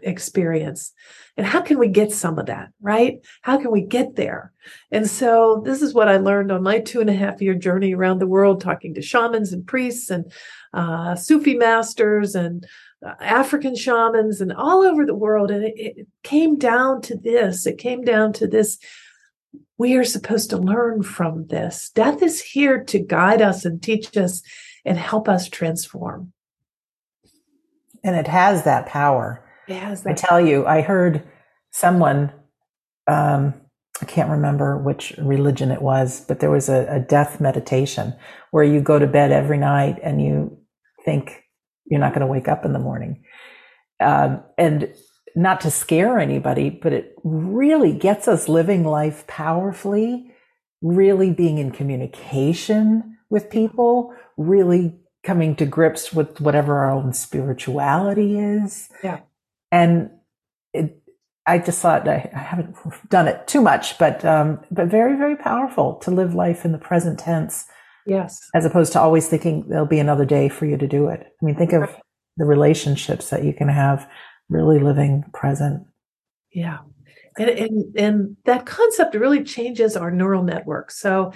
[0.04, 0.94] experience.
[1.38, 3.20] And how can we get some of that, right?
[3.42, 4.52] How can we get there?
[4.92, 7.94] And so this is what I learned on my two and a half year journey
[7.94, 10.32] around the world, talking to shamans and priests and
[10.74, 12.68] uh, Sufi masters and
[13.06, 15.52] uh, African shamans and all over the world.
[15.52, 17.66] And it, it came down to this.
[17.66, 18.78] It came down to this.
[19.78, 21.90] We are supposed to learn from this.
[21.96, 24.42] Death is here to guide us and teach us
[24.84, 26.34] and help us transform.
[28.04, 29.46] And it has that power.
[30.04, 31.24] That I tell you, I heard
[31.72, 32.32] someone,
[33.08, 33.54] um,
[34.02, 38.14] I can't remember which religion it was, but there was a, a death meditation
[38.52, 40.58] where you go to bed every night and you
[41.06, 41.44] think
[41.86, 43.24] you're not going to wake up in the morning.
[44.00, 44.94] Um, and
[45.36, 50.32] not to scare anybody, but it really gets us living life powerfully,
[50.82, 58.40] really being in communication with people, really coming to grips with whatever our own spirituality
[58.40, 58.90] is.
[59.04, 59.20] Yeah.
[59.72, 60.10] And
[60.74, 61.02] it,
[61.46, 62.76] I just thought I, I haven't
[63.10, 66.78] done it too much, but um, but very very powerful to live life in the
[66.78, 67.66] present tense
[68.10, 68.50] Yes.
[68.56, 71.22] As opposed to always thinking there'll be another day for you to do it.
[71.22, 71.96] I mean, think of
[72.38, 74.10] the relationships that you can have
[74.50, 75.86] really living present.
[76.52, 76.80] Yeah.
[77.38, 80.90] And, and, and that concept really changes our neural network.
[80.90, 81.34] So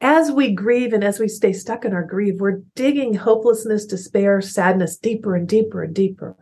[0.00, 4.40] as we grieve and as we stay stuck in our grief, we're digging hopelessness, despair,
[4.40, 6.36] sadness deeper and deeper and deeper.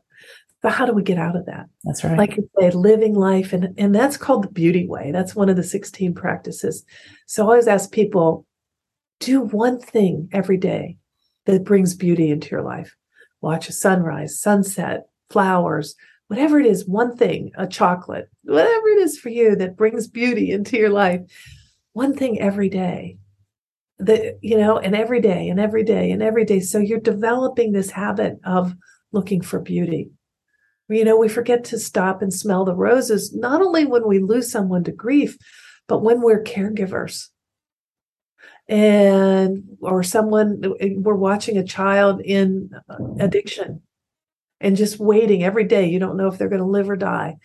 [0.62, 1.66] But how do we get out of that?
[1.84, 2.18] That's right.
[2.18, 3.52] Like you say, living life.
[3.52, 5.10] And, and that's called the beauty way.
[5.10, 6.84] That's one of the 16 practices.
[7.26, 8.46] So I always ask people,
[9.20, 10.98] do one thing every day
[11.46, 12.94] that brings beauty into your life.
[13.40, 15.94] Watch a sunrise, sunset, flowers,
[16.26, 20.50] whatever it is, one thing, a chocolate, whatever it is for you that brings beauty
[20.50, 21.20] into your life.
[21.92, 23.18] one thing every day.
[23.98, 26.60] The, you know, and every day and every day and every day.
[26.60, 28.74] So you're developing this habit of
[29.12, 30.10] looking for beauty.
[30.90, 34.50] You know, we forget to stop and smell the roses, not only when we lose
[34.50, 35.36] someone to grief,
[35.86, 37.28] but when we're caregivers.
[38.68, 42.70] And or someone we're watching a child in
[43.18, 43.82] addiction
[44.60, 45.88] and just waiting every day.
[45.88, 47.38] You don't know if they're going to live or die.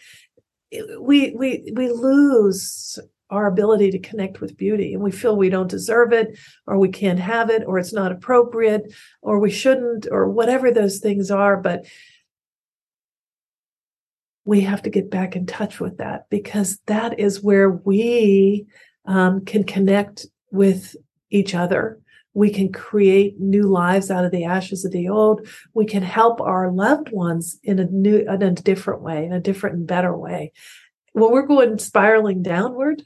[0.99, 2.99] We we we lose
[3.31, 6.37] our ability to connect with beauty and we feel we don't deserve it
[6.67, 8.93] or we can't have it or it's not appropriate
[9.23, 11.85] or we shouldn't or whatever those things are but
[14.45, 18.67] we have to get back in touch with that because that is where we
[19.05, 20.95] um, can connect with
[21.31, 21.99] each other.
[22.33, 25.47] We can create new lives out of the ashes of the old.
[25.73, 29.39] We can help our loved ones in a new in a different way in a
[29.39, 30.51] different and better way.
[31.13, 33.03] When we're going spiraling downward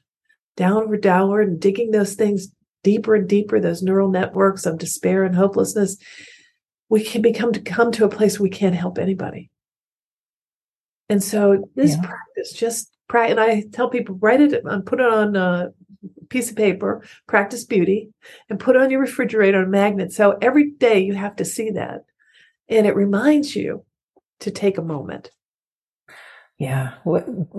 [0.57, 2.49] downward downward and digging those things
[2.83, 5.97] deeper and deeper those neural networks of despair and hopelessness.
[6.89, 9.51] We can become to come to a place we can't help anybody
[11.09, 12.01] and so this yeah.
[12.01, 15.71] practice just practice and i tell people write it and put it on a
[16.29, 18.09] piece of paper, practice beauty,
[18.49, 20.13] and put on your refrigerator a magnet.
[20.13, 22.05] So every day you have to see that.
[22.69, 23.83] And it reminds you
[24.41, 25.31] to take a moment.
[26.57, 26.93] Yeah.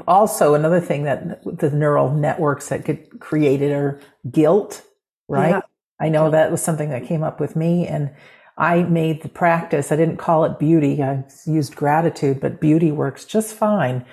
[0.06, 4.82] Also, another thing that the neural networks that get created are guilt,
[5.26, 5.50] right?
[5.50, 5.60] Yeah.
[5.98, 8.10] I know that was something that came up with me and
[8.60, 9.90] I made the practice.
[9.90, 11.02] I didn't call it beauty.
[11.02, 14.04] I used gratitude, but beauty works just fine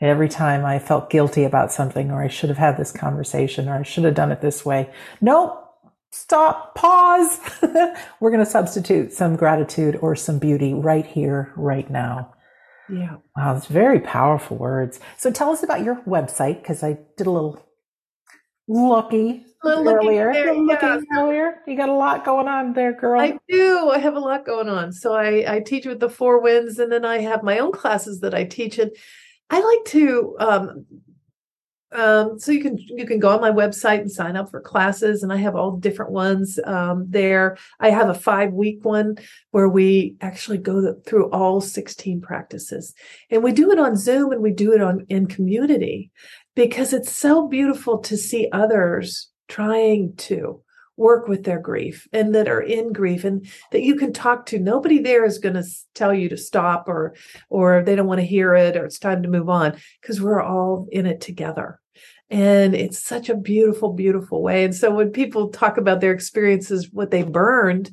[0.00, 3.74] every time I felt guilty about something or I should have had this conversation or
[3.74, 4.90] I should have done it this way.
[5.20, 5.64] Nope.
[6.12, 7.40] Stop, pause.
[8.20, 12.32] We're going to substitute some gratitude or some beauty right here, right now.
[12.88, 13.16] Yeah.
[13.36, 15.00] Wow, it's very powerful words.
[15.16, 17.60] So tell us about your website because I did a little
[18.68, 20.32] looky earlier.
[20.32, 21.00] There, yeah.
[21.16, 21.62] earlier.
[21.66, 23.20] You got a lot going on there, girl.
[23.20, 23.90] I do.
[23.90, 24.92] I have a lot going on.
[24.92, 28.20] So I, I teach with the Four Winds, and then I have my own classes
[28.20, 28.78] that I teach.
[28.78, 28.90] And
[29.50, 30.86] I like to um,
[31.92, 35.22] um, so you can you can go on my website and sign up for classes
[35.22, 39.16] and i have all different ones um, there i have a five week one
[39.52, 42.92] where we actually go through all 16 practices
[43.30, 46.10] and we do it on zoom and we do it on in community
[46.54, 50.62] because it's so beautiful to see others trying to
[50.96, 54.58] work with their grief and that are in grief and that you can talk to.
[54.58, 57.14] Nobody there is going to tell you to stop or
[57.50, 60.42] or they don't want to hear it or it's time to move on because we're
[60.42, 61.80] all in it together.
[62.28, 64.64] And it's such a beautiful beautiful way.
[64.64, 67.90] And so when people talk about their experiences what they burned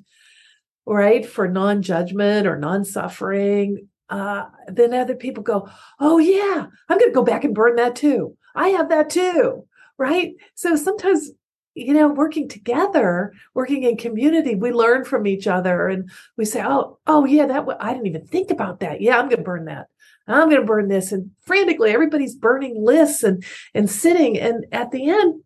[0.86, 5.70] right for non-judgment or non-suffering uh, then other people go
[6.02, 8.36] oh yeah i'm going to go back and burn that too.
[8.56, 9.66] I have that too.
[9.98, 10.34] Right?
[10.56, 11.32] So sometimes
[11.76, 16.64] you know working together working in community we learn from each other and we say
[16.64, 19.02] oh oh yeah that i didn't even think about that.
[19.02, 19.88] Yeah i'm going to burn that.
[20.28, 21.12] I'm going to burn this.
[21.12, 23.44] And frantically everybody's burning lists and
[23.74, 25.42] and sitting and at the end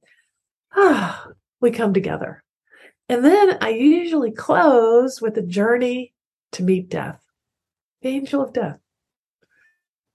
[0.76, 1.28] ah
[1.62, 2.44] we come together.
[3.10, 6.14] And then i usually close with a journey
[6.54, 7.20] to meet death
[8.02, 8.80] the angel of death.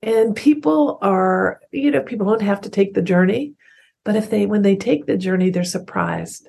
[0.02, 3.54] And people are you know people don't have to take the journey
[4.04, 6.48] but if they, when they take the journey, they're surprised,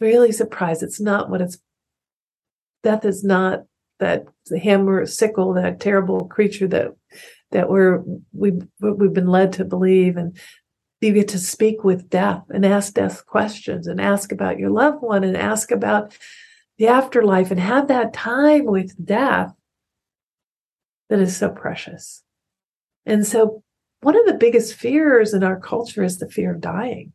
[0.00, 0.82] really surprised.
[0.82, 1.58] It's not what it's,
[2.82, 3.64] death is not
[3.98, 4.26] that
[4.62, 6.94] hammer sickle, that terrible creature that,
[7.50, 10.16] that we're, we, we've been led to believe.
[10.16, 10.36] And
[11.00, 15.02] you get to speak with death and ask death questions and ask about your loved
[15.02, 16.16] one and ask about
[16.78, 19.52] the afterlife and have that time with death
[21.08, 22.22] that is so precious.
[23.04, 23.62] And so
[24.00, 27.12] one of the biggest fears in our culture is the fear of dying.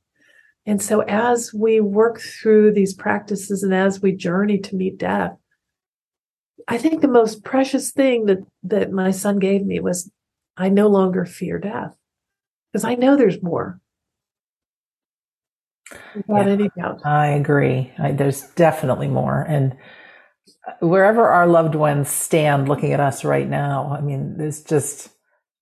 [0.65, 5.35] And so as we work through these practices and as we journey to meet death,
[6.67, 10.11] I think the most precious thing that, that my son gave me was
[10.57, 11.95] I no longer fear death
[12.71, 13.79] because I know there's more.
[16.15, 17.05] Without yeah, any doubt.
[17.05, 17.91] I agree.
[17.97, 19.41] I, there's definitely more.
[19.41, 19.75] And
[20.67, 25.09] uh, wherever our loved ones stand looking at us right now, I mean, there's just,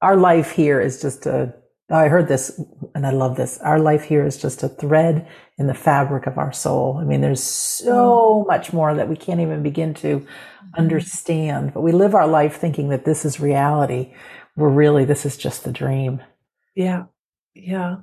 [0.02, 1.54] our life here is just a
[1.92, 2.62] I heard this
[2.94, 3.58] and I love this.
[3.60, 5.28] Our life here is just a thread
[5.58, 6.98] in the fabric of our soul.
[7.00, 8.48] I mean, there's so mm.
[8.48, 10.76] much more that we can't even begin to mm-hmm.
[10.78, 14.14] understand, but we live our life thinking that this is reality,
[14.56, 16.22] We're really this is just the dream.
[16.76, 17.06] Yeah.
[17.56, 17.98] Yeah.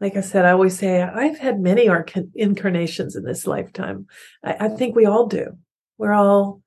[0.00, 1.88] Like I said, I always say I've had many
[2.34, 4.06] incarnations in this lifetime.
[4.42, 5.56] I, I think we all do.
[5.96, 6.60] We're all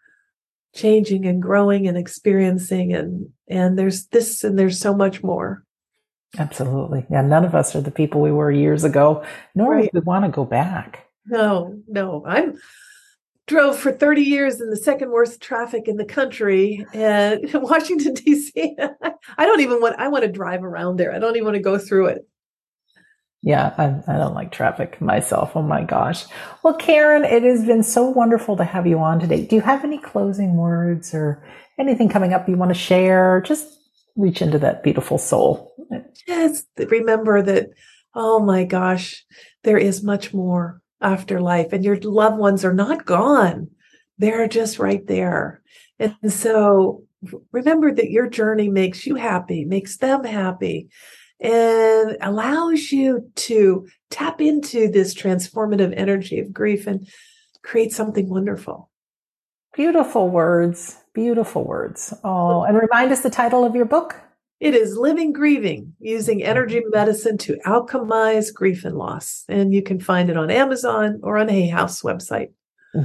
[0.75, 5.65] changing and growing and experiencing and and there's this and there's so much more
[6.37, 7.05] Absolutely.
[7.09, 7.21] Yeah.
[7.21, 9.23] None of us are the people we were years ago,
[9.53, 9.93] nor right.
[9.93, 11.05] would we want to go back.
[11.25, 12.25] No, no.
[12.25, 12.59] I'm
[13.47, 18.75] drove for 30 years in the second worst traffic in the country and Washington D.C.
[19.37, 21.13] I don't even want I want to drive around there.
[21.13, 22.27] I don't even want to go through it.
[23.45, 25.51] Yeah, I, I, don't like traffic myself.
[25.55, 26.25] Oh my gosh.
[26.63, 29.45] Well, Karen, it has been so wonderful to have you on today.
[29.45, 31.45] Do you have any closing words or
[31.77, 33.43] anything coming up you want to share?
[33.45, 33.67] Just
[34.15, 35.71] reach into that beautiful soul.
[36.27, 37.67] Just remember that,
[38.15, 39.23] oh my gosh,
[39.63, 43.69] there is much more after life and your loved ones are not gone.
[44.17, 45.61] They're just right there.
[45.99, 47.03] And so
[47.51, 50.89] remember that your journey makes you happy, makes them happy,
[51.39, 57.07] and allows you to tap into this transformative energy of grief and
[57.63, 58.89] create something wonderful.
[59.75, 60.97] Beautiful words.
[61.13, 62.13] Beautiful words.
[62.23, 64.21] Oh, and remind us the title of your book.
[64.61, 69.43] It is Living Grieving Using Energy Medicine to Alchemize Grief and Loss.
[69.49, 72.51] And you can find it on Amazon or on Hay House website.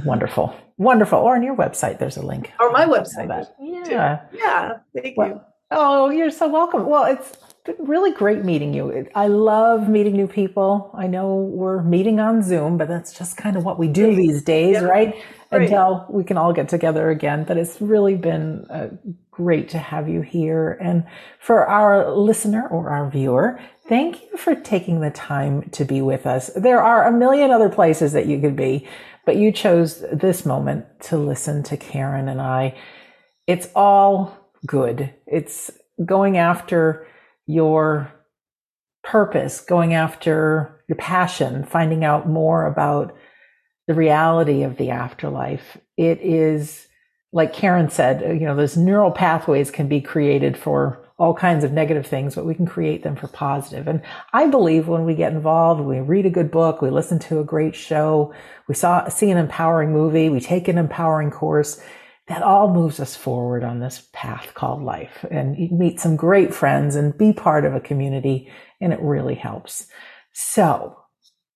[0.05, 0.55] Wonderful.
[0.77, 1.19] Wonderful.
[1.19, 2.53] Or on your website, there's a link.
[2.59, 3.47] Or my website.
[3.59, 4.21] Yeah.
[4.31, 4.77] Yeah.
[4.95, 5.41] Thank well, you.
[5.71, 6.85] Oh, you're so welcome.
[6.85, 7.37] Well, it's
[7.79, 9.07] really great meeting you.
[9.13, 10.91] I love meeting new people.
[10.97, 14.41] I know we're meeting on Zoom, but that's just kind of what we do these
[14.43, 14.81] days, yeah.
[14.81, 15.15] right?
[15.51, 15.61] right?
[15.61, 17.43] Until we can all get together again.
[17.43, 18.89] But it's really been uh,
[19.29, 20.77] great to have you here.
[20.81, 21.05] And
[21.39, 26.25] for our listener or our viewer, thank you for taking the time to be with
[26.25, 26.49] us.
[26.55, 28.87] There are a million other places that you could be,
[29.25, 32.75] but you chose this moment to listen to Karen and I.
[33.45, 35.13] It's all good.
[35.27, 35.71] It's
[36.03, 37.07] going after
[37.51, 38.11] your
[39.03, 43.15] purpose, going after your passion, finding out more about
[43.87, 45.77] the reality of the afterlife.
[45.97, 46.87] It is,
[47.33, 51.63] like Karen said, uh, you know, those neural pathways can be created for all kinds
[51.63, 53.87] of negative things, but we can create them for positive.
[53.87, 54.01] And
[54.33, 57.43] I believe when we get involved, we read a good book, we listen to a
[57.43, 58.33] great show,
[58.67, 61.79] we saw, see an empowering movie, we take an empowering course,
[62.27, 65.25] that all moves us forward on this path called life.
[65.29, 69.35] And you meet some great friends and be part of a community, and it really
[69.35, 69.87] helps.
[70.33, 70.97] So,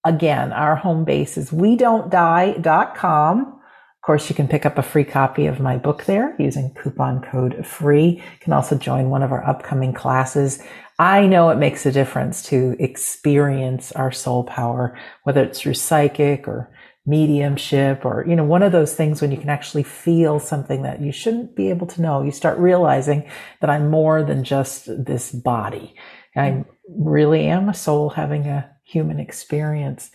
[0.04, 3.40] again, our home base is we don't die.com.
[3.42, 7.22] Of course, you can pick up a free copy of my book there using coupon
[7.22, 8.18] code free.
[8.18, 10.62] You can also join one of our upcoming classes.
[11.00, 16.48] I know it makes a difference to experience our soul power, whether it's through psychic
[16.48, 16.72] or
[17.06, 21.02] mediumship or, you know, one of those things when you can actually feel something that
[21.02, 22.24] you shouldn't be able to know.
[22.24, 23.30] You start realizing
[23.62, 25.96] that I'm more than just this body.
[26.36, 27.08] I mm-hmm.
[27.08, 30.12] really am a soul having a human experience.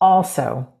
[0.00, 0.72] Also,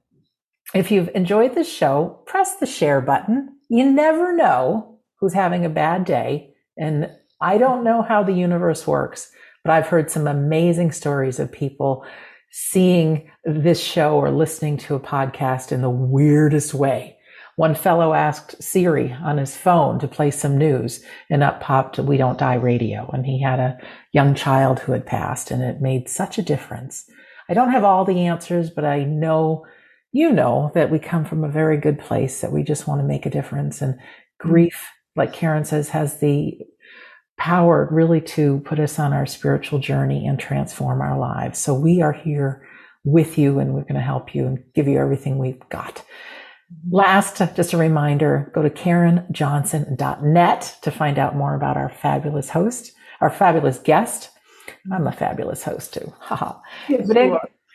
[0.74, 3.56] if you've enjoyed this show, press the share button.
[3.68, 6.54] You never know who's having a bad day.
[6.76, 9.30] And I don't know how the universe works,
[9.64, 12.04] but I've heard some amazing stories of people
[12.50, 17.18] seeing this show or listening to a podcast in the weirdest way.
[17.56, 22.16] One fellow asked Siri on his phone to play some news and up popped We
[22.16, 23.10] Don't Die radio.
[23.12, 23.78] And he had a
[24.12, 27.10] young child who had passed and it made such a difference.
[27.48, 29.66] I don't have all the answers, but I know,
[30.12, 33.06] you know, that we come from a very good place that we just want to
[33.06, 34.00] make a difference and mm.
[34.38, 36.60] grief, like Karen says, has the
[37.38, 41.58] power really to put us on our spiritual journey and transform our lives.
[41.58, 42.66] So we are here
[43.04, 46.04] with you and we're going to help you and give you everything we've got.
[46.90, 52.92] Last, just a reminder, go to karenjohnson.net to find out more about our fabulous host,
[53.20, 54.30] our fabulous guest.
[54.92, 56.12] I'm a fabulous host too.
[56.18, 56.58] Haha.
[56.88, 57.08] Yes,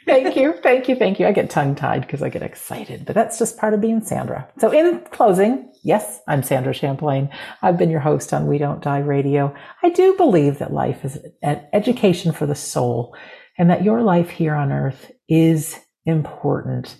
[0.05, 0.53] thank you.
[0.61, 0.95] Thank you.
[0.95, 1.27] Thank you.
[1.27, 4.47] I get tongue tied because I get excited, but that's just part of being Sandra.
[4.59, 7.29] So in closing, yes, I'm Sandra Champlain.
[7.61, 9.53] I've been your host on We Don't Die Radio.
[9.81, 13.15] I do believe that life is an education for the soul
[13.57, 16.97] and that your life here on earth is important.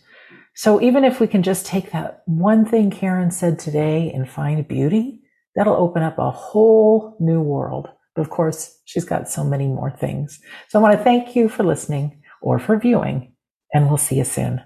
[0.56, 4.68] So even if we can just take that one thing Karen said today and find
[4.68, 5.22] beauty,
[5.56, 7.90] that'll open up a whole new world.
[8.16, 10.40] But of course, she's got so many more things.
[10.70, 13.34] So I want to thank you for listening or for viewing,
[13.74, 14.62] and we'll see you soon.